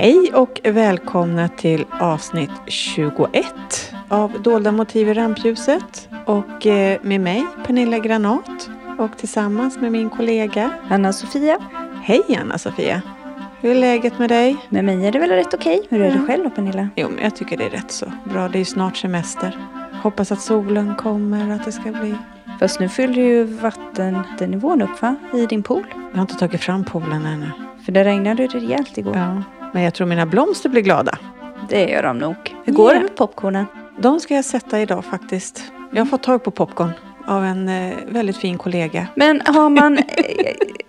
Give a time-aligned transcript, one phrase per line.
[0.00, 3.44] Hej och välkomna till avsnitt 21
[4.08, 6.08] av Dolda motiv i rampljuset.
[6.26, 11.58] Och eh, med mig Pernilla Granat och tillsammans med min kollega Anna-Sofia.
[12.02, 13.02] Hej Anna-Sofia!
[13.60, 14.56] Hur är läget med dig?
[14.68, 15.86] Med mig är det väl rätt okej.
[15.90, 16.88] Hur är det själv då Pernilla?
[16.96, 18.48] Jo, men jag tycker det är rätt så bra.
[18.48, 19.58] Det är ju snart semester.
[20.02, 22.14] Hoppas att solen kommer och att det ska bli...
[22.60, 25.16] Fast nu fyller ju vattennivån upp va?
[25.34, 25.84] I din pool.
[26.10, 27.50] Jag har inte tagit fram poolen ännu.
[27.84, 29.16] För det regnade rejält igår.
[29.16, 29.57] Ja.
[29.72, 31.18] Men jag tror mina blomster blir glada.
[31.68, 32.36] Det gör de nog.
[32.64, 33.66] Hur går det med popcornen?
[33.98, 35.72] De ska jag sätta idag faktiskt.
[35.92, 36.90] Jag har fått tag på popcorn
[37.26, 39.06] av en eh, väldigt fin kollega.
[39.14, 39.98] Men har man...
[39.98, 40.04] eh,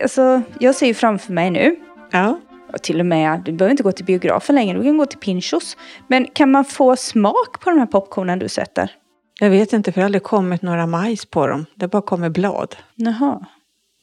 [0.02, 1.76] alltså, jag ser ju framför mig nu.
[2.10, 2.40] Ja.
[2.72, 4.78] Och till och med, du behöver inte gå till biografen längre.
[4.78, 5.76] Du kan gå till Pinchos.
[6.08, 8.90] Men kan man få smak på de här popcornen du sätter?
[9.40, 11.66] Jag vet inte för det har aldrig kommit några majs på dem.
[11.74, 12.76] Det bara kommer blad.
[12.94, 13.46] Jaha.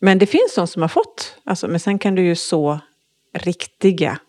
[0.02, 1.38] Men det finns de som har fått.
[1.44, 2.80] Alltså, men sen kan du ju så
[3.34, 4.20] riktiga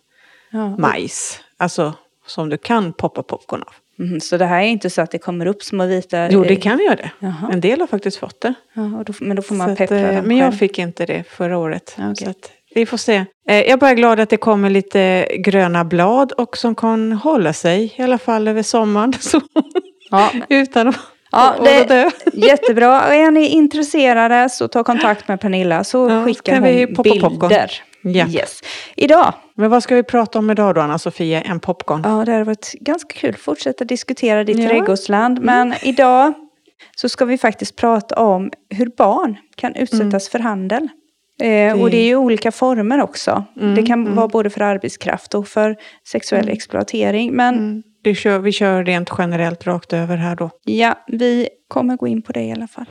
[0.50, 0.76] Ja.
[0.76, 1.40] majs.
[1.56, 1.94] Alltså
[2.26, 3.72] som du kan poppa popcorn av.
[4.06, 6.30] Mhm, så det här är inte så att det kommer upp små vita...
[6.30, 7.10] Jo, det kan göra det.
[7.18, 7.50] Jaha.
[7.52, 8.54] En del har faktiskt fått det.
[8.72, 10.58] Ja, då, men då får man Så att, peppra eh, dem men jag själv.
[10.58, 11.96] fick inte det förra året.
[11.98, 12.16] Okej.
[12.16, 13.14] Så att, vi får se.
[13.48, 17.52] Eh, Jag är bara glad att det kommer lite gröna blad och som kan hålla
[17.52, 19.12] sig i alla fall över sommaren.
[19.20, 19.40] Så,
[20.10, 20.96] Ja, utan att
[21.30, 22.10] Ja, att det-.
[22.32, 23.00] Jättebra.
[23.02, 27.72] Är ni intresserade så ta kontakt med Pernilla så Ja, skickar hon poppa bilder.
[28.02, 28.26] Ja.
[28.28, 28.60] Yes.
[28.96, 31.42] Idag, Men vad ska vi prata om idag då, Anna-Sofia?
[31.42, 32.00] En popcorn?
[32.04, 34.62] ja det har varit ganska kul att fortsätta diskutera ditt Ja.
[34.64, 34.76] Mm.
[34.76, 35.40] trädgårdsland.
[35.42, 36.32] Men idag
[36.96, 40.88] så ska vi faktiskt prata om hur barn kan utsättas för handel.
[41.42, 43.44] Eh, och det är ju olika former också.
[43.60, 45.76] Mm, det kan vara både för arbetskraft och för
[46.08, 47.32] sexuell exploatering.
[47.32, 47.82] Men Mm.
[48.02, 50.50] Det kör, vi kör rent generellt rakt över här då.
[50.64, 52.86] ja, vi kommer gå in på det i alla fall.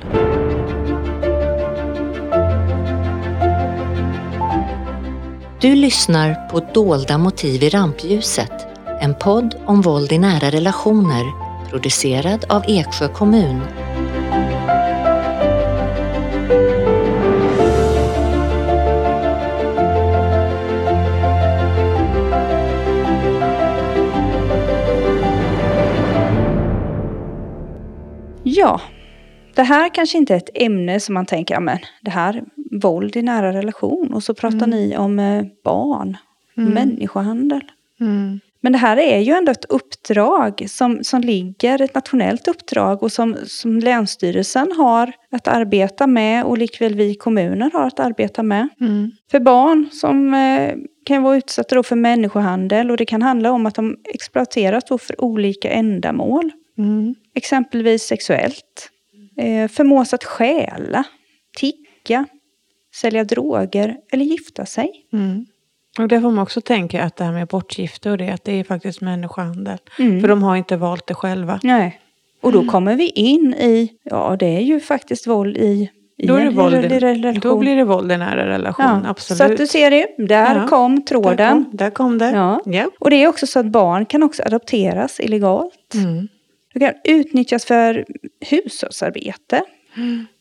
[5.62, 8.52] Du lyssnar på Dolda motiv i rampljuset,
[9.02, 11.24] en podd om våld i nära relationer,
[11.70, 13.62] producerad av Eksjö kommun.
[28.44, 28.82] Ja,
[29.56, 33.16] det här kanske inte är ett ämne som man tänker, ja men det här, våld
[33.16, 34.14] i nära relation.
[34.14, 36.18] Och så pratar ni om eh, barn,
[36.56, 37.62] människohandel.
[38.00, 38.40] Mm.
[38.62, 43.12] Men det här är ju ändå ett uppdrag som, som ligger, ett nationellt uppdrag och
[43.12, 48.70] som, som Länsstyrelsen har att arbeta med och likväl vi kommuner har att arbeta med.
[48.82, 49.12] Mm.
[49.32, 53.76] För barn som eh, kan vara utsatta för människohandel och det kan handla om att
[53.76, 56.52] de exploateras för olika ändamål.
[56.78, 57.16] Mm.
[57.36, 58.90] Exempelvis sexuellt.
[59.38, 61.04] Eh, förmås att stjäla,
[61.58, 62.26] ticka,
[63.02, 64.90] sälja droger eller gifta sig.
[65.14, 65.46] Mm.
[66.00, 68.60] Och det får man också tänka att det här med bortgifte och det, att det
[68.60, 69.78] är faktiskt människohandel.
[70.00, 70.22] Mm.
[70.22, 71.60] För de har inte valt det själva.
[71.64, 72.00] Nej.
[72.42, 76.46] Och då kommer vi in i, ja det är ju faktiskt våld i, Då, är
[76.46, 77.40] det våld, relation.
[77.40, 79.10] då blir det våld i nära relation, ja.
[79.10, 79.38] absolut.
[79.38, 80.68] Så att du ser det, där Ja.
[80.68, 81.64] kom där, tråden.
[81.66, 82.32] kom, där kom det.
[82.32, 82.62] Ja.
[82.66, 82.90] Ja.
[83.00, 85.94] Och det är också så att barn kan också adopteras illegalt.
[85.94, 86.28] Mm.
[86.74, 88.06] De kan utnyttjas för
[88.50, 89.62] hushållsarbete.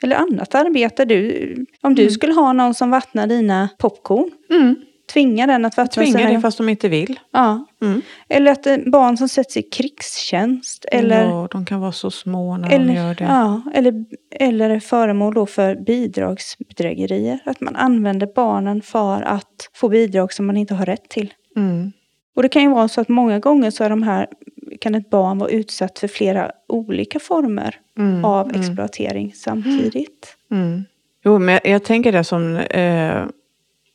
[0.03, 1.05] Eller annat arbete.
[1.05, 4.31] Du, om du skulle ha någon som vattnar dina popcorn.
[4.51, 4.75] Mm.
[5.13, 6.31] Tvinga den att vattna Tvingar sina...
[6.31, 7.21] det fast de inte vill.
[7.33, 7.67] Ja.
[7.83, 8.03] Mm.
[8.29, 10.87] Eller att eh, barn som sätts i krigstjänst.
[10.93, 13.25] Eller, Ja, de kan vara så små när de eller, gör det.
[13.25, 17.39] ja, eller, eller är föremål då för bidragsbedrägerier.
[17.45, 21.35] Att man använder barnen för att få bidrag som man inte har rätt till.
[21.57, 21.93] Mm.
[22.37, 24.27] Och det kan ju vara så att många gånger så är de här,
[24.77, 28.25] kan ett barn vara utsatt för flera olika former Mm.
[28.25, 28.61] av mm.
[28.61, 30.37] exploatering samtidigt.
[30.51, 30.85] Mm.
[31.25, 33.25] Jo, men jag, jag tänker det som eh,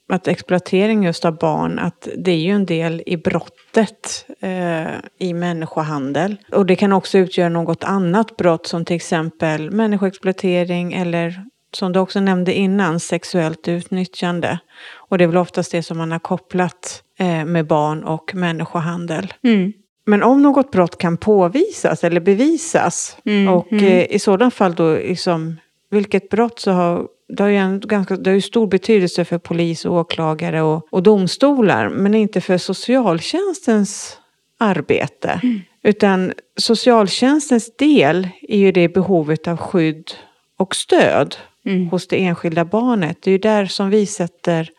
[0.09, 5.33] att exploatering just av barn, att det är ju en del i brottet eh, i
[5.33, 6.37] människohandel.
[6.51, 11.99] Och det kan också utgöra något annat brott som till exempel människoexploatering eller som du
[11.99, 14.59] också nämnde innan, sexuellt utnyttjande.
[14.93, 19.33] Och det är väl oftast det som man har kopplat eh, med barn och människohandel.
[19.43, 19.73] Mm.
[20.11, 23.85] Men om något brott kan påvisas eller bevisas Mm, och mm.
[23.85, 25.57] eh, i sådan fall då liksom
[25.89, 29.37] vilket brott så har det har ju en ganska, det har ju stor betydelse för
[29.37, 34.17] polis, åklagare och, och domstolar men inte för socialtjänstens
[34.59, 35.39] arbete.
[35.43, 35.59] Mm.
[35.83, 40.11] Utan socialtjänstens del är ju det behovet av skydd
[40.57, 41.35] och stöd
[41.65, 41.87] Mm.
[41.89, 43.17] hos det enskilda barnet.
[43.21, 44.69] Det är ju där som vi sätter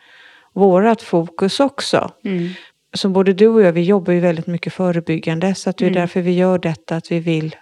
[0.55, 2.49] vårat fokus också Mm.
[2.95, 5.55] Som både du och jag, vi jobbar ju väldigt mycket förebyggande.
[5.55, 6.01] Så att det är Mm.
[6.01, 7.57] därför vi gör detta, att vi vill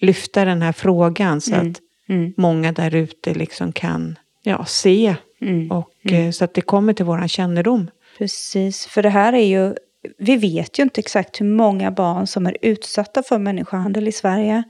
[0.00, 1.40] lyfta den här frågan.
[1.40, 1.70] Så Mm.
[1.70, 2.32] att Mm.
[2.36, 5.70] många där ute liksom kan ja, se Mm.
[5.70, 7.90] och eh, så att det kommer till våran kännedom.
[8.18, 9.74] Precis, för det här är ju
[10.18, 14.62] vi vet ju inte exakt hur många barn som är utsatta för människohandel i Sverige.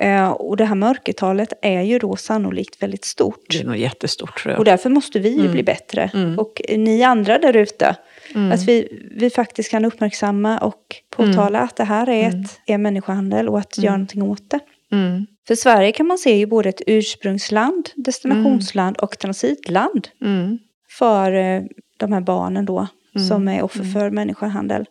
[0.00, 3.46] Eh, och det här mörkertalet är ju då sannolikt väldigt stort.
[3.50, 4.58] Det är nog jättestort tror jag.
[4.58, 5.52] Och därför måste vi ju Mm.
[5.52, 6.10] bli bättre.
[6.14, 6.38] Mm.
[6.38, 7.96] Och ni andra där ute,
[8.34, 8.52] Mm.
[8.52, 10.82] att vi, vi faktiskt kan uppmärksamma och
[11.16, 12.40] påtala att det här är, Mm.
[12.40, 14.60] ett, är människohandel och att göra någonting åt det.
[14.92, 15.26] Mm.
[15.48, 20.58] För Sverige kan man se ju både ett ursprungsland, destinationsland och transitland Mm.
[20.98, 21.62] för eh,
[21.96, 22.86] de här barnen då
[23.16, 23.28] Mm.
[23.28, 24.84] som är offer för människohandel.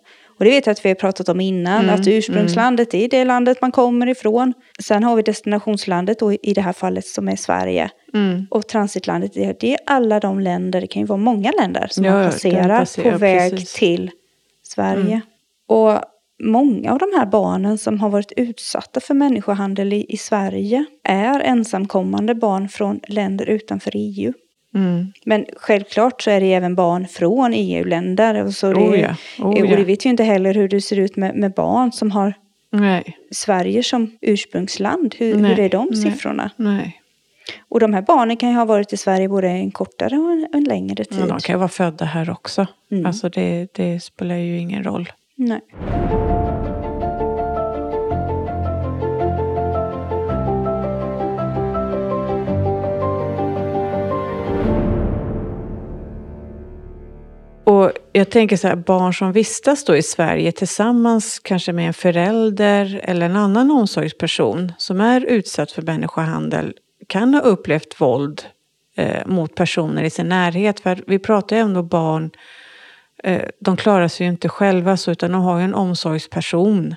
[0.43, 3.23] Och det vet jag att vi har pratat om innan, Mm, att ursprungslandet är det
[3.23, 4.53] landet man kommer ifrån.
[4.83, 7.89] Sen har vi destinationslandet då, i det här fallet som är Sverige.
[8.13, 8.47] Mm.
[8.49, 12.05] Och transitlandet, det det är alla de länder, det kan ju vara många länder som
[12.05, 13.73] Ja, man ja, passerar de passerar, på väg precis.
[13.73, 14.11] till
[14.63, 15.01] Sverige.
[15.01, 15.21] Mm.
[15.67, 15.99] Och
[16.43, 21.39] många av de här barnen som har varit utsatta för människohandel i, i Sverige är
[21.39, 24.33] ensamkommande barn från länder utanför EU.
[24.75, 25.13] Mm.
[25.25, 28.43] Men självklart så är det även barn från EU-länder.
[28.43, 29.15] Och, så det, Oh ja.
[29.39, 29.75] Oh och ja.
[29.75, 32.33] det vet ju inte heller hur det ser ut med, med barn som har
[32.69, 33.17] Nej.
[33.31, 35.15] Sverige som ursprungsland.
[35.17, 36.01] Hur, hur är de nej.
[36.01, 36.49] siffrorna?
[36.55, 36.99] Nej.
[37.69, 40.47] Och de här barnen kan ju ha varit i Sverige både en kortare och en,
[40.53, 41.19] en längre tid.
[41.19, 42.67] Men de kan ju vara födda här också.
[42.91, 43.05] Mm.
[43.05, 45.11] Alltså det, det spelar ju ingen roll.
[45.35, 45.61] Nej.
[58.23, 63.01] Jag tänker så här, barn som vistas då i Sverige tillsammans kanske med en förälder
[63.03, 66.73] eller en annan omsorgsperson som är utsatt för människohandel
[67.07, 68.45] kan ha upplevt våld
[68.95, 70.79] eh, mot personer i sin närhet.
[70.79, 72.31] För vi pratar ju ändå om barn,
[73.23, 76.95] eh, de klarar sig ju inte själva så utan de har ju en omsorgsperson.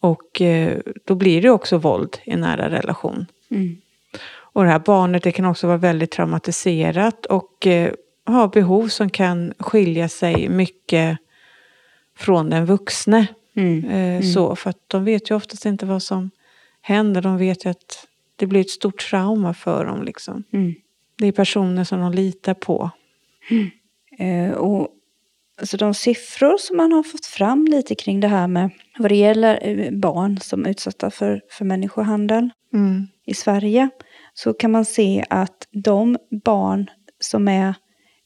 [0.00, 3.26] Och eh, då blir det också våld i nära relation.
[3.50, 3.76] Mm.
[4.32, 7.66] Och det här barnet det kan också vara väldigt traumatiserat och
[8.30, 11.18] eh, ha behov som kan skilja sig mycket
[12.16, 13.26] från den vuxne.
[13.56, 13.84] Mm.
[13.84, 16.30] Eh, Så, för att de vet ju oftast inte vad som
[16.80, 17.22] händer.
[17.22, 18.06] De vet ju att
[18.36, 20.02] det blir ett stort trauma för dem.
[20.02, 20.44] Liksom.
[20.52, 20.74] Mm.
[21.18, 22.90] Det är personer som de litar på.
[24.18, 24.88] Eh, och
[25.60, 29.16] alltså de siffror som man har fått fram lite kring det här med vad det
[29.16, 33.06] gäller eh, barn som är utsatta för, för människohandel Mm.
[33.26, 33.88] i Sverige
[34.34, 36.90] så kan man se att de barn
[37.20, 37.74] som är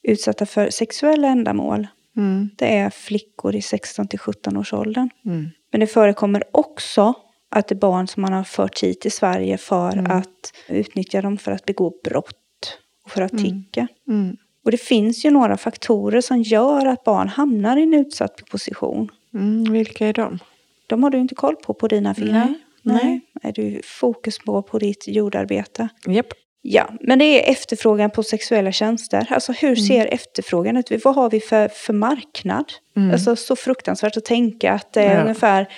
[0.05, 1.87] utsatta för sexuella ändamål
[2.17, 2.51] Mm.
[2.57, 5.11] det är flickor i 16 till 17 års åldern.
[5.27, 5.49] Mm.
[5.73, 7.15] Men det förekommer också
[7.51, 10.11] att det är barn som man har fört hit till Sverige för Mm.
[10.11, 13.45] att utnyttja dem för att begå brott och för att Mm.
[13.45, 13.89] tigga.
[14.09, 14.37] Mm.
[14.65, 19.09] Och det finns ju några faktorer som gör att barn hamnar i en utsatt position.
[19.35, 19.73] Mm.
[19.73, 20.39] Vilka är de?
[20.87, 22.55] De har du inte koll på på dina fingrar.
[22.83, 23.21] Nej, nej.
[23.43, 25.89] Är du fokus på på ditt jordarbete?
[26.07, 26.27] Japp.
[26.67, 29.27] Ja, men det är efterfrågan på sexuella tjänster.
[29.31, 31.05] Alltså hur ser efterfrågan ut?
[31.05, 32.65] Vad har vi för, för marknad?
[32.97, 33.11] Mm.
[33.11, 35.21] Alltså så fruktansvärt att tänka att det är Ja.
[35.23, 35.69] ungefär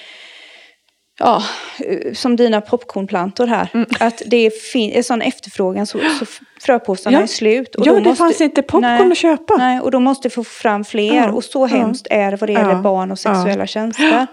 [1.18, 1.42] Ja,
[1.84, 3.68] eh, som dina popcornplantor här.
[3.74, 3.86] Mm.
[4.00, 6.26] Att det är sån efterfrågan så, så
[6.60, 7.22] fröpåsarna Ja.
[7.22, 7.74] är slut.
[7.74, 9.12] Och ja, då det måste- fanns inte popcorn Nej.
[9.12, 9.54] att köpa.
[9.58, 11.14] Nej, och då måste vi få fram fler.
[11.16, 11.66] Ja, Och så ja.
[11.76, 14.26] hemskt är det vad det gäller Ja, barn och sexuella tjänster.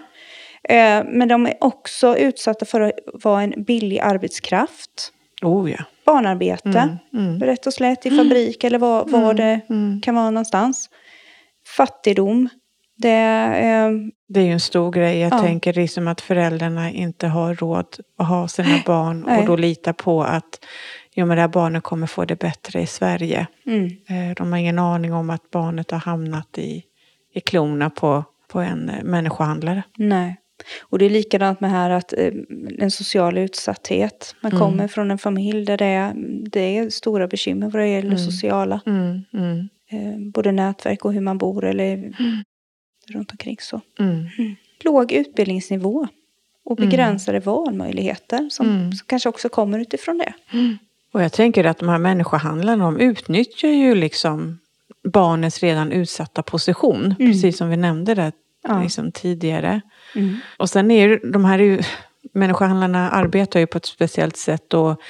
[0.68, 5.12] Eh, men de är också utsatta för att vara en billig arbetskraft.
[5.42, 5.84] Oh ja.
[6.06, 6.68] Barnarbete,
[7.12, 7.26] Mm.
[7.28, 7.40] Mm.
[7.40, 10.00] rätt och slätt i fabrik eller var, var det Mm.
[10.00, 10.90] kan vara någonstans.
[11.76, 12.48] Fattigdom.
[12.96, 13.92] Det är, eh,
[14.28, 15.18] Det är ju en stor grej.
[15.18, 15.38] Jag Ja.
[15.38, 17.86] tänker liksom att föräldrarna inte har råd
[18.18, 19.38] att ha sina barn Nej.
[19.40, 20.58] och då litar på att
[21.14, 23.46] jo, men det här barnet kommer få det bättre i Sverige.
[23.66, 26.82] mm, Eh, De har ingen aning om att barnet har hamnat i,
[27.34, 29.82] i klorna på, på en eh, människohandlare.
[29.98, 30.36] nej.
[30.82, 32.32] Och det är likadant med här att eh,
[32.78, 34.34] en social utsatthet.
[34.40, 34.60] Man Mm.
[34.60, 36.12] kommer från en familj där det är,
[36.50, 38.18] det är stora bekymmer vad det gäller Mm.
[38.18, 38.80] sociala.
[38.86, 42.12] Mm, mm, Eh, både nätverk och hur man bor eller
[43.08, 43.80] runt omkring så.
[43.98, 44.26] mm,
[44.84, 46.08] Låg utbildningsnivå
[46.64, 46.90] och Mm.
[46.90, 48.92] begränsade valmöjligheter som, Mm.
[48.92, 50.32] som kanske också kommer utifrån det.
[51.12, 54.58] Och jag tänker att de här människohandlarna de utnyttjar ju liksom
[55.04, 57.04] barnets redan utsatta position.
[57.04, 57.16] Mm.
[57.32, 58.32] Precis som vi nämnde det
[58.68, 58.82] Ja.
[58.82, 59.80] liksom tidigare.
[60.14, 60.36] Mm.
[60.58, 61.82] Och sen är ju de här är ju,
[62.34, 65.00] människohandlarna arbetar ju på ett speciellt sätt och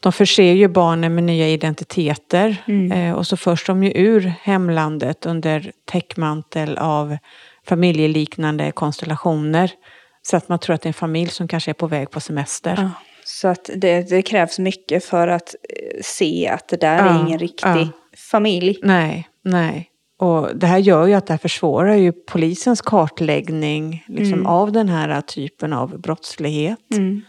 [0.00, 2.56] de förser ju barnen med nya identiteter.
[2.66, 2.92] Mm.
[2.92, 7.16] Eh, och så förs de ju ur hemlandet under täckmantel av
[7.66, 9.70] familjeliknande konstellationer.
[10.22, 12.20] Så att man tror att det är en familj som kanske är på väg på
[12.20, 12.74] semester.
[12.76, 12.90] Ja.
[13.24, 17.26] Så att det, det krävs mycket för att eh, se att det där är Ja,
[17.26, 17.88] ingen riktig ja.
[18.30, 18.78] familj.
[18.82, 19.90] Nej, nej.
[20.18, 24.46] Och det här gör ju att det här försvårar ju polisens kartläggning liksom, Mm.
[24.46, 26.78] av den här typen av brottslighet.
[26.92, 27.22] Mm.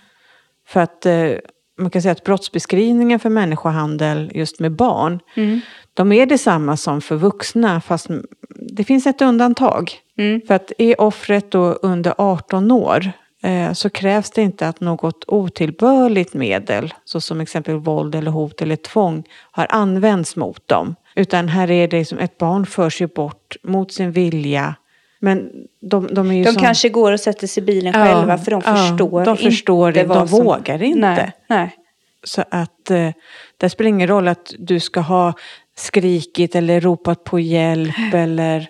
[0.68, 1.32] För att eh,
[1.80, 5.60] man kan säga att brottsbeskrivningen för människohandel just med barn, Mm.
[5.94, 8.08] de är detsamma som för vuxna fast
[8.50, 9.92] det finns ett undantag.
[10.18, 10.42] Mm.
[10.48, 13.12] För att är offret då under 18 år
[13.44, 18.76] eh, så krävs det inte att något otillbörligt medel, såsom exempel våld eller hot eller
[18.76, 20.96] tvång, har använts mot dem.
[21.18, 24.76] Utan här är det som ett barn förs ju bort mot sin vilja.
[25.20, 28.06] Men de, de är ju De som, kanske går och sätter sig i bilen Ja,
[28.06, 30.46] själva för de ja, förstår de förstår inte vad de som...
[30.46, 31.00] vågar inte.
[31.00, 31.76] Nej, nej.
[32.24, 33.10] Så att eh,
[33.58, 35.34] det spelar ingen roll att du ska ha
[35.76, 38.68] skrikit eller ropat på hjälp eller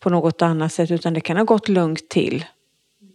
[0.00, 0.90] på något annat sätt.
[0.90, 2.44] Utan det kan ha gått lugnt till.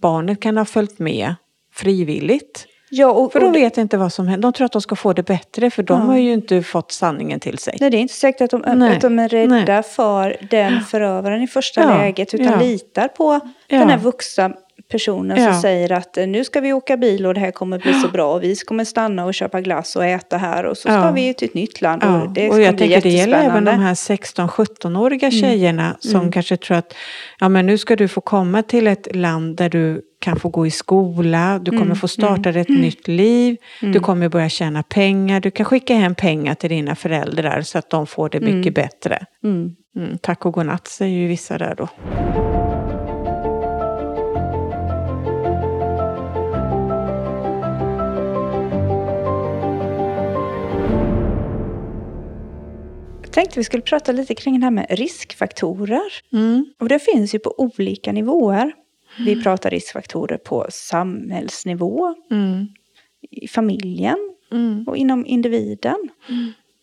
[0.01, 1.35] Barnet kan ha följt med
[1.73, 2.65] frivilligt.
[2.89, 4.41] Ja, och, För de vet inte vad som händer.
[4.47, 6.05] De tror att de ska få det bättre för de Ja.
[6.05, 7.77] har ju inte fått sanningen till sig.
[7.81, 9.83] nej, det är inte säkert att de, Nej, att de är rädda nej.
[9.83, 12.33] för den förövaren i första Ja, läget.
[12.33, 12.59] Utan ja.
[12.59, 13.39] litar på
[13.69, 14.51] den här vuxna
[14.91, 15.51] personen Ja.
[15.53, 18.07] som säger att eh, nu ska vi åka bil och det här kommer bli så
[18.13, 18.33] bra.
[18.33, 20.65] Och vi kommer stanna och köpa glass och äta här.
[20.65, 21.11] Och så ska Ja.
[21.11, 22.01] vi till ett nytt land.
[22.05, 25.97] Ja, Och det och ska jag bli tänker det gäller även de här 16-17-åriga tjejerna
[25.99, 26.93] som kanske tror att
[27.39, 30.67] ja, men nu ska du få komma till ett land där du kan få gå
[30.67, 35.51] i skola, du kommer få starta ett nytt liv, du kommer börja tjäna pengar, du
[35.51, 39.25] kan skicka hem pengar till dina föräldrar så att de får det mycket bättre.
[39.43, 39.71] Mm.
[39.97, 42.56] Mm, tack och godnatt säger ju vissa där då.
[53.37, 56.01] Tänkte vi skulle prata lite kring det här med riskfaktorer.
[56.33, 56.65] Mm.
[56.79, 58.73] Och det finns ju på olika nivåer.
[59.25, 62.67] Vi pratar riskfaktorer på samhällsnivå, Mm.
[63.31, 64.17] i familjen
[64.51, 64.83] Mm.
[64.87, 65.95] och inom individen.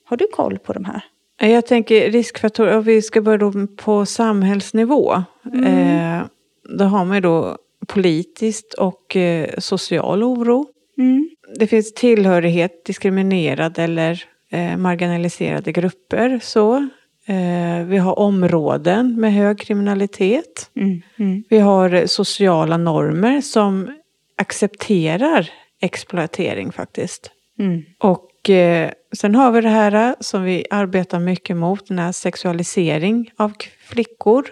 [0.05, 1.05] Har du koll på de här?
[1.41, 5.15] Jag tänker riskfaktorer, och vi ska börja då på samhällsnivå.
[5.67, 6.23] Eh,
[6.79, 10.67] då har man ju då politiskt och eh, social oro.
[10.99, 11.31] Mm.
[11.59, 16.41] Det finns tillhörighet, diskriminerade eller eh, marginaliserade grupper.
[16.43, 16.89] Så.
[17.27, 20.71] Eh, vi har områden med hög kriminalitet.
[20.77, 21.03] Mm.
[21.17, 21.45] Mm.
[21.49, 23.91] Vi har sociala normer som
[24.37, 27.31] accepterar exploatering faktiskt.
[27.59, 27.83] Mm.
[27.99, 33.31] Och eh, sen har vi det här som vi arbetar mycket mot, den här sexualisering
[33.37, 33.53] av
[33.89, 34.45] flickor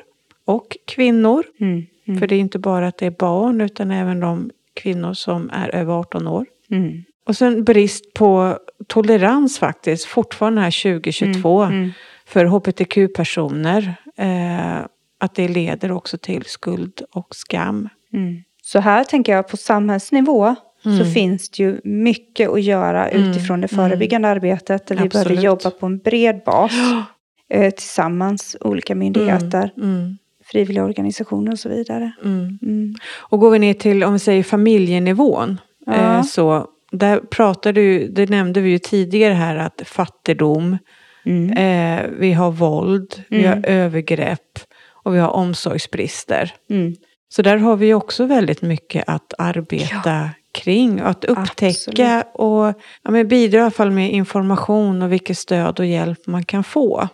[0.44, 1.44] och kvinnor.
[1.60, 1.86] Mm.
[2.06, 2.20] Mm.
[2.20, 5.74] För det är inte bara att det är barn utan även de kvinnor som är
[5.74, 6.46] över 18 år.
[6.70, 7.04] Mm.
[7.26, 8.58] Och sen brist på
[8.88, 10.70] tolerans faktiskt, fortfarande här
[11.00, 11.90] 2022, Mm.
[12.26, 13.94] för hbtq-personer.
[14.16, 14.86] Eh,
[15.20, 17.88] att det leder också till skuld och skam.
[18.12, 18.42] Mm.
[18.62, 21.06] Så här tänker jag på samhällsnivå så Mm.
[21.12, 24.86] finns det ju mycket att göra utifrån det förebyggande arbetet.
[24.86, 25.42] Där vi behöver Absolut.
[25.44, 26.72] jobba på en bred bas
[27.50, 32.12] eh, tillsammans, olika myndigheter, Mm, frivilliga organisationer och så vidare.
[32.24, 32.58] mm.
[32.62, 32.94] Mm.
[33.18, 35.92] Och går vi ner till, om vi säger familjenivån, Ja.
[35.92, 40.78] eh, så där pratade du, det nämnde vi ju tidigare här, att fattigdom,
[41.24, 41.50] Mm.
[41.52, 43.50] eh, vi har våld, vi Mm.
[43.62, 44.58] har övergrepp
[45.04, 46.54] och vi har omsorgsbrister.
[46.70, 46.94] Mm.
[47.28, 51.02] Så där har vi också väldigt mycket att arbeta kring.
[51.02, 55.80] Och att upptäcka och ja, men bidra i alla fall med information och vilket stöd
[55.80, 57.08] och hjälp man kan få.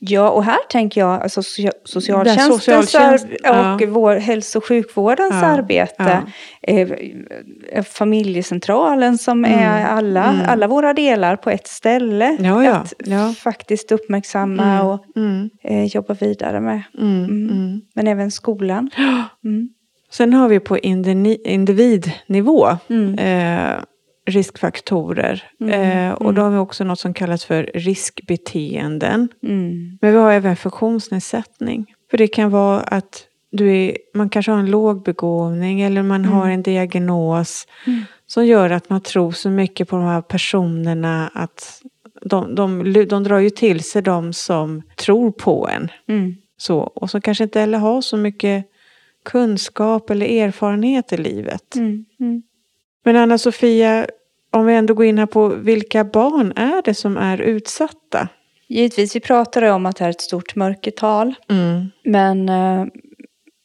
[0.00, 3.78] Ja, och här tänker jag alltså socia- socialtjänstens socialtjänst, och ja.
[3.88, 6.22] vår hälso och sjukvårdens Ja, arbete.
[6.62, 6.90] Eh,
[7.72, 10.46] eh, familjecentralen som är alla, mm.
[10.48, 12.36] alla våra delar på ett ställe.
[12.40, 13.32] Ja, ja, Att ja.
[13.38, 16.82] faktiskt uppmärksamma och Mm, eh, jobba vidare med.
[16.98, 17.50] mm, Mm.
[17.50, 17.80] mm.
[17.94, 18.90] Men även skolan.
[19.44, 19.68] Mm.
[20.10, 23.18] Sen har vi på individnivå Mm.
[23.18, 23.76] eh,
[24.28, 25.44] riskfaktorer.
[25.60, 29.28] Mm, Eh, och då har vi också något som kallas för riskbeteenden.
[29.42, 29.98] Mm.
[30.00, 31.94] Men vi har även funktionsnedsättning.
[32.10, 36.24] För det kan vara att du är, man kanske har en låg begåvning eller man
[36.24, 38.00] har en diagnos Mm.
[38.26, 41.82] som gör att man tror så mycket på de här personerna att
[42.22, 45.88] de, de, de drar ju till sig de som tror på en.
[46.08, 46.34] Mm.
[46.56, 48.64] Så, och som kanske inte heller har så mycket
[49.24, 51.74] kunskap eller erfarenhet i livet.
[51.74, 52.04] Mm.
[52.20, 52.42] Mm.
[53.04, 54.06] Men Anna-Sofia,
[54.58, 58.28] om vi ändå går in här på vilka barn är det som är utsatta?
[58.68, 61.34] Givetvis, vi pratade om att det är ett stort mörkertal.
[61.50, 61.86] Mm.
[62.04, 62.86] Men eh,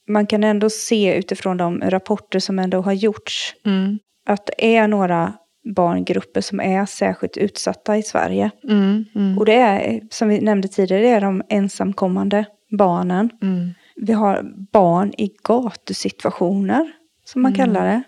[0.09, 3.99] man kan ändå se utifrån de rapporter som ändå har gjorts Mm.
[4.27, 5.33] att det är några
[5.75, 8.51] barngrupper som är särskilt utsatta i Sverige.
[8.63, 9.05] Mm.
[9.15, 9.37] Mm.
[9.37, 12.45] Och det är, som vi nämnde tidigare, det är de ensamkommande
[12.77, 13.29] barnen.
[13.41, 13.69] Mm.
[13.95, 16.91] Vi har barn i gatusituationer,
[17.25, 18.03] som man kallar det.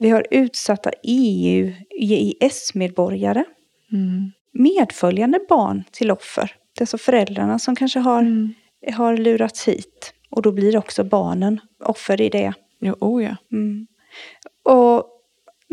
[0.00, 0.08] Mm.
[0.08, 3.44] Vi har utsatta EU, EIS-medborgare.
[3.92, 4.32] Mm.
[4.52, 6.52] Medföljande barn till offer.
[6.78, 8.54] Det är så föräldrarna som kanske har, Mm.
[8.94, 10.14] har lurats hit.
[10.30, 12.52] Och då blir också barnen offer i det.
[12.80, 13.36] Jo, oh ja.
[13.52, 13.86] Mm.
[14.62, 15.06] Och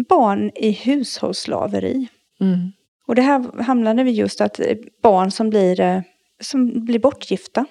[0.09, 2.07] barn i hushållsslaveri.
[2.41, 2.71] Mm.
[3.07, 4.59] Och det här hamnade vi just att
[5.03, 6.01] barn som blir, eh,
[6.41, 7.65] som blir bortgifta.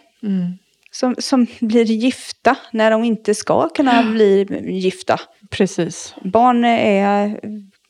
[1.00, 5.20] Som, som blir gifta när de inte ska kunna bli gifta.
[5.50, 6.14] Precis.
[6.24, 7.40] Barn är,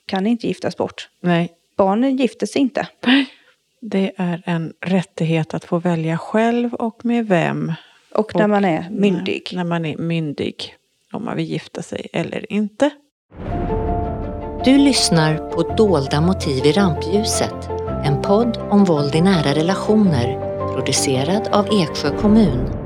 [0.07, 1.09] kan inte giftas bort.
[1.21, 1.53] Nej.
[1.77, 2.89] Barn gifter sig inte.
[3.81, 7.73] Det är en rättighet att få välja själv och med vem.
[8.15, 9.43] Och när man är myndig.
[9.53, 10.75] När, när man är myndig.
[11.13, 12.91] Om man vill gifta sig eller inte.
[14.65, 17.69] Du lyssnar på Dolda motiv i rampljuset.
[18.05, 20.57] En podd om våld i nära relationer.
[20.75, 22.86] Producerad av Eksjö kommun.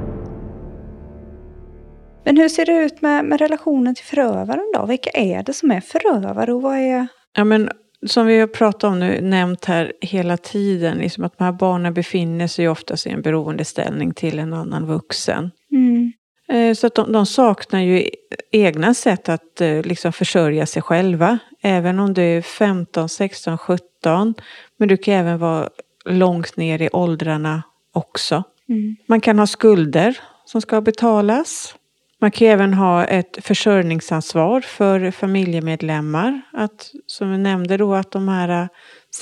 [2.25, 4.87] Men hur ser det ut med, med relationen till förövaren då?
[4.87, 7.07] Vilka är det som är förövare och vad är...
[7.37, 7.71] Ja, men
[8.07, 11.95] som vi har pratat om nu, nämnt här hela tiden, liksom att de här barnen
[11.95, 15.50] befinner sig oftast i en beroendeställning till en annan vuxen.
[15.73, 16.12] Mm.
[16.49, 18.11] Eh, Så att de, de saknar ju
[18.53, 21.39] egna sätt att eh, liksom försörja sig själva.
[21.62, 24.35] Även om du är 15, 16, 17.
[24.79, 25.69] Men du kan även vara
[26.05, 27.62] långt ner i åldrarna
[27.95, 28.45] också.
[28.69, 28.97] Mm.
[29.07, 31.75] Man kan ha skulder som ska betalas.
[32.23, 36.41] Man kan även ha ett försörjningsansvar för familjemedlemmar.
[36.53, 38.69] Att, som vi nämnde då, att de här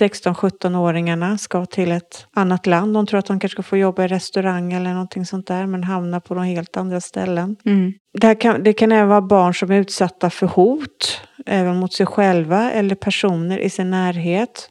[0.00, 2.95] 16-17-åringarna ska till ett annat land.
[2.95, 5.85] De tror att de kanske ska få jobba i restaurang eller någonting sånt där, men
[5.85, 7.57] hamnar på några helt andra ställen.
[7.64, 7.93] Mm.
[8.12, 12.07] Det, kan, det kan även vara barn som är utsatta för hot, även mot sig
[12.07, 14.71] själva eller personer i sin närhet.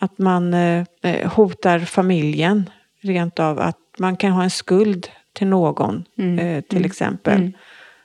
[0.00, 2.70] Att man eh, eh, hotar familjen,
[3.02, 6.38] rent av att man kan ha en skuld till någon, Mm.
[6.38, 7.38] eh, till exempel.
[7.40, 7.52] Mm.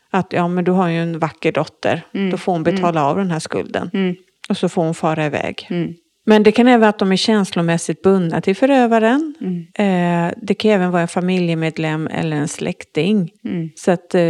[0.09, 2.29] Att ja, men du har ju en vacker dotter, Mm.
[2.29, 3.89] då får hon betala av den här skulden.
[3.93, 4.15] Mm.
[4.49, 5.67] Och så får hon fara iväg.
[5.69, 5.93] Mm.
[6.25, 9.33] Men det kan även vara att de är känslomässigt bundna till förövaren.
[9.41, 9.67] Mm.
[9.73, 13.31] Eh, det kan även vara en familjemedlem eller en släkting.
[13.43, 13.69] Mm.
[13.75, 14.21] Så att eh,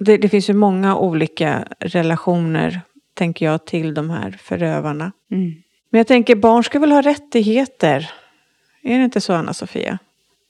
[0.00, 2.80] det, det finns ju många olika relationer,
[3.14, 5.12] tänker jag, till de här förövarna.
[5.30, 5.52] Mm.
[5.90, 8.10] Men jag tänker, barn ska väl ha rättigheter?
[8.82, 9.98] Är det inte så, Anna-Sofia?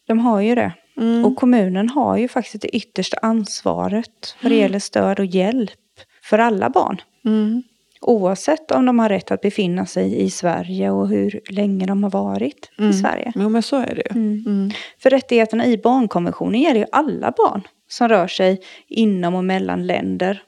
[0.06, 0.72] De har ju det.
[0.98, 1.24] Mm.
[1.24, 5.70] Och kommunen har ju faktiskt det yttersta ansvaret vad det gäller stöd och hjälp
[6.22, 7.00] för alla barn.
[7.24, 7.62] Mm.
[8.00, 12.10] Oavsett om de har rätt att befinna sig i Sverige och hur länge de har
[12.10, 13.32] varit i Sverige.
[13.34, 14.20] Jo, men så är det ju.
[14.20, 14.44] Mm.
[14.46, 14.70] Mm.
[14.98, 20.42] För rättigheterna i barnkonventionen gäller ju alla barn som rör sig inom och mellan länder.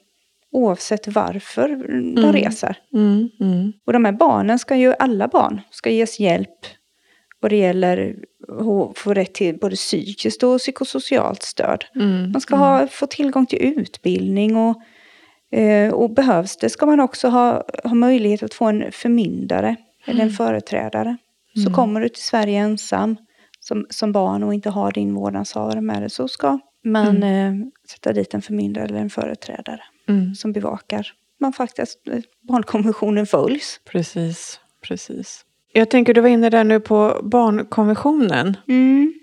[0.52, 1.68] Oavsett varför
[2.14, 2.32] de Mm.
[2.32, 2.76] reser.
[2.92, 3.28] Mm.
[3.40, 3.72] Mm.
[3.86, 6.58] Och de här barnen ska ju, alla barn, ska ges hjälp
[7.40, 8.16] vad det gäller
[8.96, 11.84] få rätt till både psykiskt och psykosocialt stöd.
[11.94, 12.32] Mm.
[12.32, 14.82] Man ska ha, få tillgång till utbildning och,
[15.58, 20.24] eh, och behövs det ska man också ha, ha möjlighet att få en förmyndare eller
[20.24, 21.16] en företrädare.
[21.64, 23.16] Så kommer du till Sverige ensam
[23.60, 27.52] som, som barn och inte har din vårdnadshavare med dig så ska man eh,
[27.90, 30.34] sätta dit en förmyndare eller en företrädare Mm.
[30.34, 33.80] som bevakar man faktiskt eh, barnkonventionen följs.
[33.84, 35.44] Precis, precis.
[35.72, 38.56] Jag tänker, du var inne där nu på barnkonventionen.
[38.68, 39.14] Mm.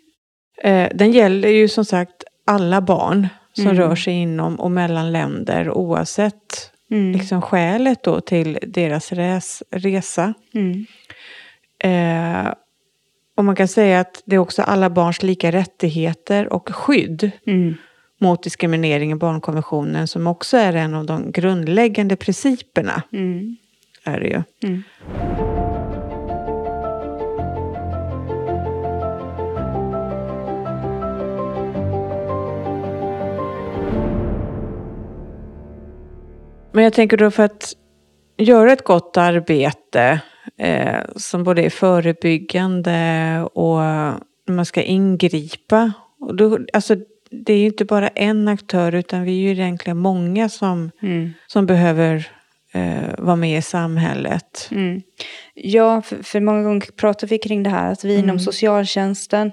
[0.64, 3.78] Eh, den gäller ju som sagt alla barn som Mm.
[3.78, 7.12] rör sig inom och mellan länder oavsett Mm.
[7.12, 10.34] liksom skälet då till deras res, resa.
[10.54, 10.86] Mm.
[11.84, 12.54] Eh,
[13.38, 17.76] och man kan säga att det är också alla barns lika rättigheter och skydd Mm.
[18.20, 23.04] mot diskriminering i barnkonventionen som också är en av de grundläggande principerna.
[23.14, 23.58] Mm.
[24.04, 24.44] Är det ju.
[36.78, 37.74] Men jag tänker då för att
[38.38, 40.22] göra ett gott arbete
[40.58, 43.80] eh, som både är förebyggande och
[44.50, 45.92] man ska ingripa.
[46.20, 46.96] Och då, alltså,
[47.32, 51.34] det är ju inte bara en aktör utan vi är ju egentligen många som, Mm.
[51.48, 52.28] som behöver
[52.74, 54.68] eh, vara med i samhället.
[54.72, 55.02] Mm.
[55.54, 58.24] Ja, för, för många gånger pratar vi kring det här att vi Mm.
[58.26, 59.52] inom socialtjänsten,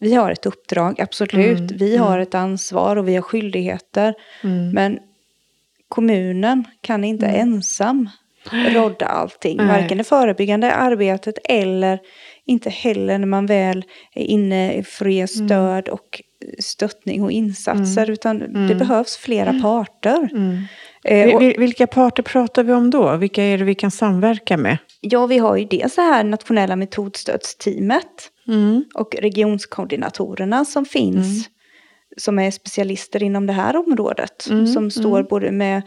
[0.00, 1.58] vi har ett uppdrag, absolut.
[1.58, 4.14] Mm, Vi har ett ansvar och vi har skyldigheter.
[4.44, 4.70] Mm.
[4.70, 4.98] Men
[5.88, 8.08] kommunen kan inte ensam
[8.74, 9.56] rodda allting.
[9.56, 9.66] Nej.
[9.66, 11.98] Varken det förebyggande arbetet eller
[12.46, 16.22] inte heller när man väl är inne för ge stöd och
[16.58, 18.10] stöttning och insatser.
[18.10, 20.28] Utan det behövs flera parter.
[20.32, 20.62] Mm.
[21.04, 23.16] Eh, och- Vil- Vilka parter pratar vi om då?
[23.16, 24.78] Vilka är det vi kan samverka med?
[25.00, 28.84] Ja, vi har ju dels det här nationella metodstödsteamet Mm.
[28.94, 31.48] och regionskoordinatorerna som finns.
[32.18, 34.46] Som är specialister inom det här området.
[34.50, 35.82] Mm, Som står både med,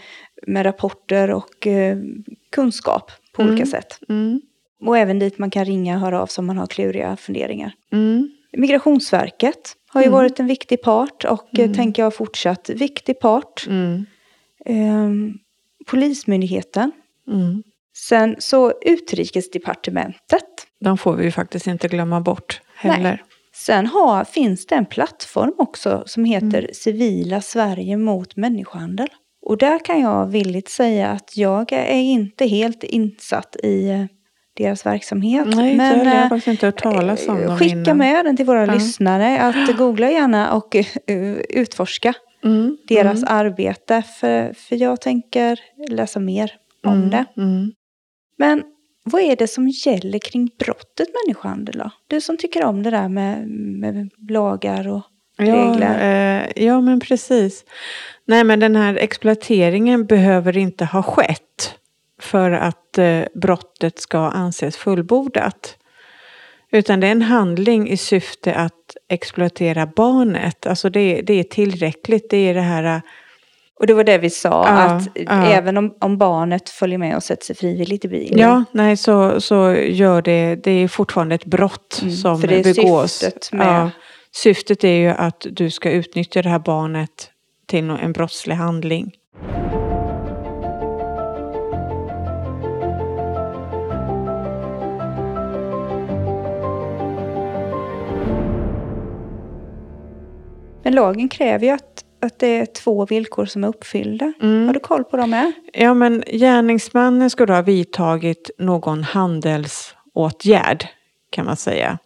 [0.47, 1.97] med rapporter och eh,
[2.51, 3.99] kunskap på olika sätt.
[4.09, 4.41] Mm.
[4.85, 7.73] Och även dit man kan ringa och höra av sig om man har kluriga funderingar.
[7.93, 8.29] Mm.
[8.57, 10.13] Migrationsverket har ju Mm.
[10.17, 13.65] varit en viktig part och eh, tänker jag fortsatt viktig part.
[13.67, 14.05] Mm.
[14.65, 15.33] Ehm,
[15.87, 16.91] Polismyndigheten.
[17.27, 17.63] Mm.
[17.97, 20.43] Sen så Utrikesdepartementet.
[20.79, 23.23] De får vi ju faktiskt inte glömma bort heller.
[23.65, 29.07] Sen har, finns det en plattform också som heter Civila Sverige mot människohandel.
[29.45, 34.05] Och där kan jag villigt säga att jag är inte helt insatt i eh,
[34.57, 35.47] deras verksamhet.
[35.55, 37.97] Nej, men jag har eh, faktiskt inte hört talas om dem skicka innan.
[37.97, 38.73] med den till våra Ja.
[38.73, 39.39] lyssnare.
[39.41, 40.85] Att googla gärna och eh,
[41.49, 44.01] utforska Mm, deras mm, arbete.
[44.19, 46.51] För, för jag tänker läsa mer
[46.85, 47.25] om mm, det.
[47.37, 47.71] Mm.
[48.37, 48.63] Men
[49.03, 51.91] vad är det som gäller kring brottet människohandel då?
[52.07, 55.01] Du som tycker om det där med, med lagar och
[55.37, 56.41] Ja, regler.
[56.55, 57.65] eh, ja, men precis.
[58.25, 61.75] Nej, men den här exploateringen behöver inte ha skett
[62.21, 65.77] för att eh, brottet ska anses fullbordat.
[66.71, 70.65] Utan det är en handling i syfte att exploatera barnet.
[70.67, 72.29] Alltså det, det är tillräckligt.
[72.29, 73.01] Det är det här...
[73.81, 75.45] Och det var det vi sa, Ja, att ja.
[75.45, 78.39] även om, om barnet följer med och sätter sig frivilligt i bilen.
[78.39, 80.55] Ja, nej, så, så gör det...
[80.55, 83.11] Det är fortfarande ett brott Mm, som för det är begås.
[83.11, 83.89] syftet med- Ja,
[84.35, 87.29] syftet är ju att du ska utnyttja det här barnet
[87.67, 89.11] till en brottslig handling.
[100.83, 101.90] Men lagen kräver ju att,
[102.21, 104.33] att det är två villkor som är uppfyllda.
[104.41, 104.67] Mm.
[104.67, 105.51] Har du koll på dem med?
[105.73, 110.87] Ja, men gärningsmannen ska då ha vidtagit någon handelsåtgärd
[111.29, 111.97] kan man säga.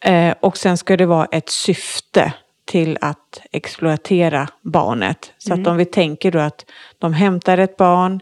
[0.00, 2.32] Eh, och sen ska det vara ett syfte
[2.64, 5.32] till att exploatera barnet.
[5.38, 6.66] Så att om vi tänker då att
[6.98, 8.20] de hämtar ett barn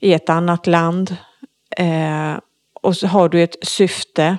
[0.00, 1.16] i ett annat land
[1.76, 2.38] eh,
[2.82, 4.38] och så har du ett syfte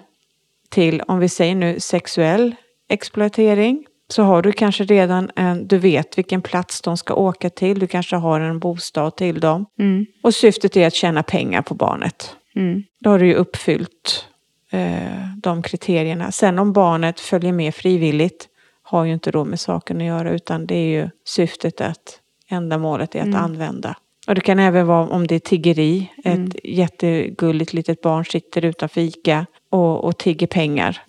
[0.69, 2.55] till, om vi säger nu sexuell
[2.89, 7.79] exploatering, så har du kanske redan en, du vet vilken plats de ska åka till,
[7.79, 9.65] du kanske har en bostad till dem.
[9.79, 10.05] Mm.
[10.23, 12.35] Och syftet är att tjäna pengar på barnet.
[12.55, 12.83] Mm.
[12.99, 14.25] Då har du ju uppfyllt
[14.71, 16.31] eh, de kriterierna.
[16.31, 18.47] Sen om barnet följer med frivilligt
[18.83, 22.19] har ju inte då med saken att göra utan det är ju syftet att
[22.49, 23.95] ändamålet är att använda.
[24.27, 26.11] Och det kan även vara om det är tiggeri.
[26.23, 31.01] Ett jättegulligt litet barn sitter utanför ICA och, och tigger pengar.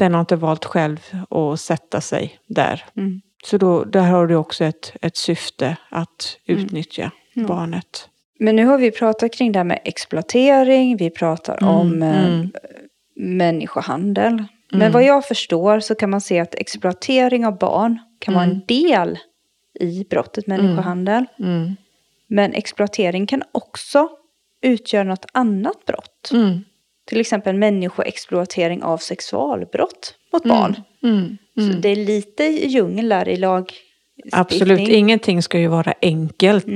[0.00, 0.10] Mm.
[0.10, 2.84] Den har inte valt själv att sätta sig där.
[2.96, 3.20] Mm.
[3.44, 8.08] Så då, där har du också ett, ett syfte att utnyttja barnet.
[8.38, 12.52] Men nu har vi pratat kring det här med exploatering, vi pratar om eh, mm.
[13.16, 14.44] människohandel.
[14.70, 18.62] Men vad jag förstår så kan man se att exploatering av barn kan vara en
[18.66, 19.18] del
[19.80, 21.24] i brottet människohandel.
[21.38, 21.76] Mm.
[22.26, 24.08] Men exploatering kan också
[24.62, 26.30] utgöra något annat brott.
[27.06, 27.14] Mm.
[27.14, 30.76] Till exempel människoexploatering av sexualbrott mot barn.
[31.02, 31.36] Mm.
[31.56, 33.72] Så det är lite djungel där i lag.
[34.32, 36.66] Absolut, ingenting ska ju vara enkelt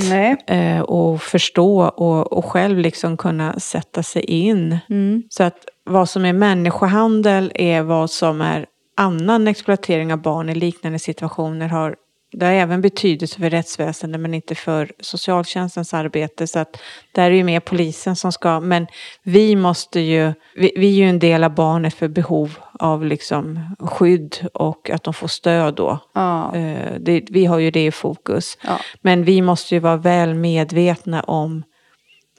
[0.46, 4.78] eh, och förstå och, och själv liksom kunna sätta sig in.
[4.90, 5.22] Mm.
[5.28, 8.66] Så att vad som är människohandel är vad som är
[8.96, 11.96] annan exploatering av barn i liknande situationer har
[12.32, 16.46] det har även betydelse för rättsväsendet men inte för socialtjänstens arbete.
[16.46, 16.80] Så att
[17.12, 18.86] där är ju mer polisen som ska, men
[19.22, 23.60] vi måste ju, vi, vi är ju en del av barnet för behov av liksom
[23.78, 25.98] skydd och att de får stöd då.
[26.14, 26.56] Ja.
[26.56, 28.58] Eh, det, vi har ju det i fokus.
[28.62, 28.80] Ja.
[29.00, 31.62] Men vi måste ju vara väl medvetna om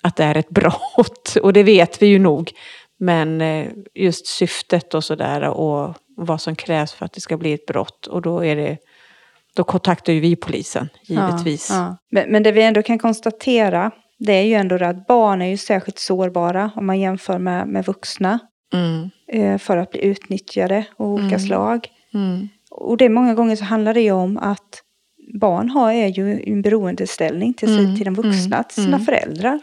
[0.01, 1.36] att det är ett brott.
[1.41, 2.51] Och det vet vi ju nog.
[2.99, 7.54] Men eh, just syftet och sådär och vad som krävs för att det ska bli
[7.54, 8.08] ett brott.
[8.08, 8.77] Och då är det
[9.55, 11.67] då kontaktar ju vi polisen, givetvis.
[11.69, 11.97] Ja, ja.
[12.11, 15.45] Men, men det vi ändå kan konstatera, det är ju ändå det att barn är
[15.49, 18.39] ju särskilt sårbara om man jämför med, med vuxna.
[18.73, 21.87] Mm, Eh, för att bli utnyttjade av olika slag.
[22.13, 24.81] mm, Och det många gånger så handlar det ju om att
[25.33, 29.59] barn har är ju en beroendeställning till, sig, Mm, till de vuxna, till sina föräldrar.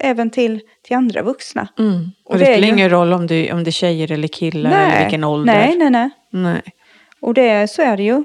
[0.00, 1.68] Även till, till andra vuxna.
[1.78, 2.10] mm.
[2.24, 4.12] Och, Och det, det är spelar ju- ingen roll om det, om det är tjejer
[4.12, 5.52] eller killar eller vilken ålder.
[5.54, 6.10] nej, nej, nej.
[6.30, 6.62] nej.
[7.20, 8.24] Och det, så är det ju.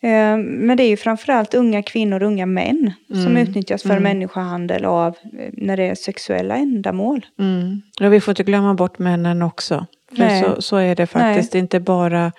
[0.00, 3.36] Eh, Men det är ju framförallt unga kvinnor och unga män som Mm.
[3.36, 5.08] utnyttjas för människohandel av
[5.38, 7.26] eh, när det är sexuella ändamål.
[7.38, 7.82] Mm.
[8.00, 9.86] Och vi får inte glömma bort männen också.
[10.10, 10.42] För Nej.
[10.42, 11.54] så, så är det faktiskt.
[11.54, 12.32] Är inte bara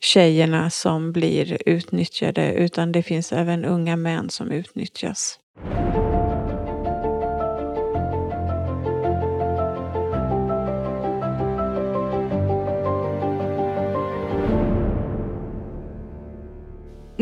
[0.00, 5.38] tjejerna som blir utnyttjade utan det finns även unga män som utnyttjas.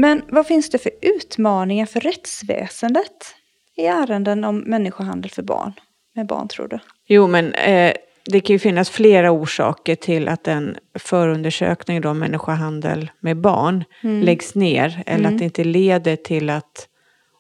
[0.07, 3.35] Men vad finns det för utmaningar för rättsväsendet
[3.77, 5.73] i ärenden om människohandel för barn?
[6.15, 6.79] Med barn tror du?
[7.07, 7.93] Jo, men eh,
[8.25, 13.85] det kan ju finnas flera orsaker till att en förundersökning då, om människohandel med barn
[14.01, 16.89] läggs ner eller att det inte leder till att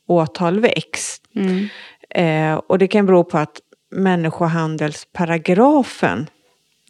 [0.06, 1.20] åtal väcks.
[2.10, 6.26] Eh, och det kan bero på att människohandelsparagrafen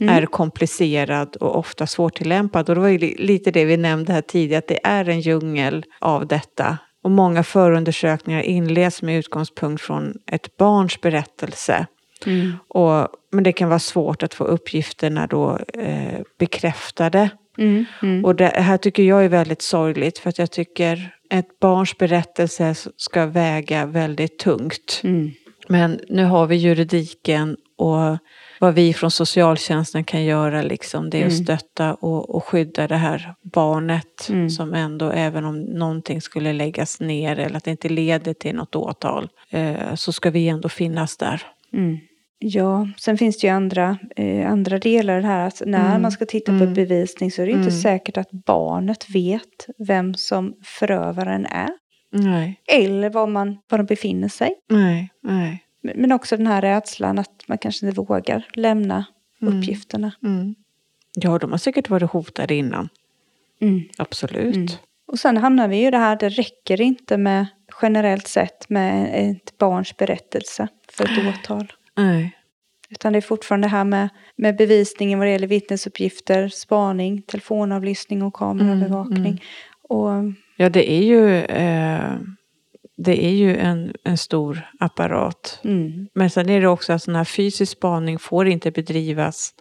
[0.01, 0.15] Mm.
[0.15, 2.69] är komplicerad och ofta svårtillämpad.
[2.69, 5.21] Och det var ju li- lite det vi nämnde här tidigare, att det är en
[5.21, 6.79] djungel av detta.
[7.03, 11.87] Och många förundersökningar inleds med utgångspunkt från ett barns berättelse.
[12.27, 12.53] Mm.
[12.69, 17.31] Och, men det kan vara svårt att få uppgifterna då eh, bekräftade.
[17.59, 17.85] Mm.
[18.03, 18.25] Mm.
[18.25, 22.75] Och det här tycker jag är väldigt sorgligt för att jag tycker ett barns berättelse
[22.97, 25.01] ska väga väldigt tungt.
[25.05, 25.31] Mm.
[25.69, 28.19] Men nu har vi juridiken och
[28.61, 31.45] vad vi från socialtjänsten kan göra liksom, det är att Mm.
[31.45, 34.51] stötta och, och skydda det här barnet Mm.
[34.51, 38.77] som ändå, även om någonting skulle läggas ner eller att det inte leder till något
[38.77, 41.43] åtal, eh, så ska vi ändå finnas där.
[41.73, 41.99] Mm.
[42.39, 45.47] Ja, sen finns det ju andra, eh, andra delar här.
[45.47, 46.03] Att när Mm.
[46.03, 46.75] man ska titta på Mm.
[46.75, 47.81] bevisning så är det inte Mm.
[47.81, 51.69] säkert att barnet vet vem som förövaren är.
[52.13, 54.55] Nej, Eller var man, var de befinner sig.
[54.71, 55.63] nej, nej.
[55.81, 59.05] Men också den här rädslan att man kanske inte vågar lämna
[59.43, 59.59] Mm.
[59.59, 60.13] uppgifterna.
[60.23, 60.55] Mm.
[61.15, 62.89] Ja, de har säkert varit hotade innan.
[63.61, 63.83] Mm.
[63.99, 64.57] Absolut.
[64.57, 64.69] Mm.
[65.07, 67.47] Och sen hamnar vi ju i det här, det räcker inte med
[67.83, 71.73] generellt sett med ett barns berättelse för ett åtal.
[71.97, 72.33] Nej.
[72.91, 78.23] Utan det är fortfarande det här med, med bevisningen vad det gäller vittnesuppgifter, spaning, telefonavlyssning
[78.23, 79.17] och kamerabevakning.
[79.19, 79.39] Mm, mm.
[79.83, 82.17] Och Ja, det är ju, eh,
[82.97, 85.61] det är ju en, en stor apparat.
[85.65, 89.55] mm, Men sen är det också att sån här fysisk spaning får inte bedrivas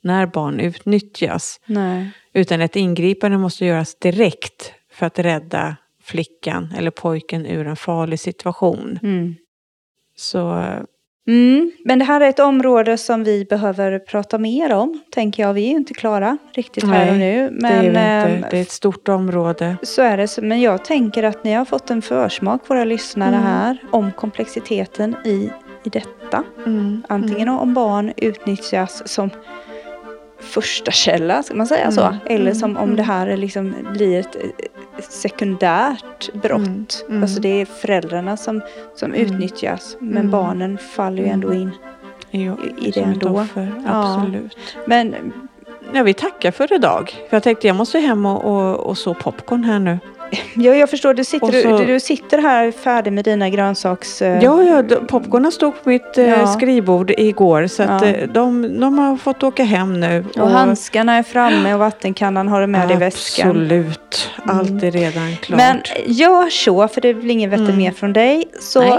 [0.00, 1.60] när barn utnyttjas.
[1.66, 2.10] nej.
[2.32, 8.20] Utan ett ingripande måste göras direkt för att rädda flickan eller pojken ur en farlig
[8.20, 8.98] situation.
[9.02, 9.34] Mm.
[10.16, 10.82] Så eh,
[11.28, 15.54] Mm, men det här är ett område som vi behöver prata mer om, tänker jag.
[15.54, 17.50] Vi är ju inte klara riktigt här och nu.
[17.60, 19.76] det, är Men vi ehm, inte, det är ett stort område.
[19.82, 20.38] så är det.
[20.42, 23.42] Men jag tänker att ni har fått en försmak, våra lyssnare Mm.
[23.42, 25.50] här, om komplexiteten i,
[25.84, 26.44] i detta.
[26.66, 29.30] Mm, Antingen om barn utnyttjas som
[30.40, 32.00] första källa, ska man säga så?
[32.02, 32.96] Mm, Eller mm, som om mm.
[32.96, 34.36] det här är liksom blir ett
[35.22, 36.60] sekundärt brott.
[36.60, 37.22] Mm, mm.
[37.22, 38.60] Alltså det är föräldrarna som,
[38.94, 39.26] som Mm.
[39.26, 39.96] utnyttjas.
[40.00, 40.30] Men Mm.
[40.30, 41.70] barnen faller ju ändå in.
[42.30, 43.28] Jo, i det ändå.
[43.28, 44.16] offer, Ja.
[44.18, 44.56] Absolut.
[44.86, 45.14] Men
[45.94, 47.10] Ja, vi tackar för idag.
[47.30, 49.98] För jag tänkte jag måste hem och, och, och så popcorn här nu.
[50.54, 54.22] Ja, jag förstår, du sitter, Och så- du, du sitter här färdig med dina grönsaks...
[54.22, 56.46] eh, Ja, ja popcornen stod på mitt eh, Ja.
[56.46, 57.66] skrivbord igår.
[57.66, 58.08] Så att, Ja.
[58.08, 60.24] eh, de, de har fått åka hem nu.
[60.38, 63.48] Och handskarna är framme och vattenkannan har du med dig i väskan.
[63.50, 64.30] Absolut.
[64.46, 64.84] Allt Mm.
[64.84, 65.56] är redan klart.
[65.58, 67.76] Men gör så, för det blir ingen vette Mm.
[67.76, 68.44] mer från dig.
[68.60, 68.98] Så Nej.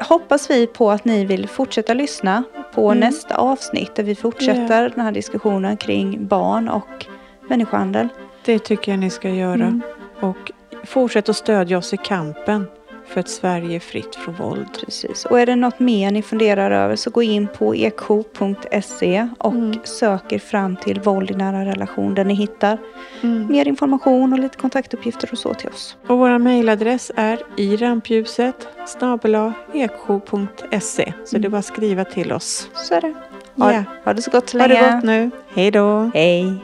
[0.00, 2.42] hoppas vi på att ni vill fortsätta lyssna
[2.74, 3.00] på Mm.
[3.00, 7.06] nästa avsnitt där vi fortsätter den här diskussionen kring barn och
[7.48, 8.08] människohandel.
[8.44, 9.52] Det tycker jag ni ska göra.
[9.54, 9.82] Mm.
[10.20, 10.52] Och
[10.84, 12.66] fortsätt att stödja oss i kampen
[13.08, 14.66] för ett Sverige fritt från våld.
[14.84, 15.24] Precis.
[15.24, 19.78] Och är det något mer ni funderar över så gå in på ekho.se och Mm.
[19.84, 22.78] söker fram till våld i nära relation där ni hittar
[23.22, 23.46] Mm.
[23.52, 25.96] mer information och lite kontaktuppgifter och så till oss.
[26.06, 31.12] Och vår mejladress är i rampljuset snabel-a eksjo.se.
[31.24, 32.70] Så det är bara att skriva till oss.
[32.74, 33.14] Så är det.
[33.56, 33.82] Ha, Ja.
[34.04, 34.82] ha det så gott så Ha länge.
[34.86, 35.30] det gott nu.
[35.54, 36.10] Hej då.
[36.14, 36.54] Hej.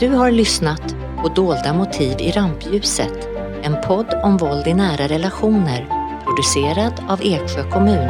[0.00, 3.28] Du har lyssnat på Dolda motiv i rampljuset,
[3.62, 5.86] en podd om våld i nära relationer,
[6.24, 8.08] producerad av Eksjö kommun.